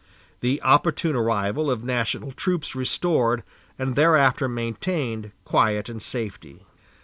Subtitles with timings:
[0.39, 3.43] The opportune arrival of national troops restored,
[3.77, 6.65] and thereafter maintained, quiet and safety.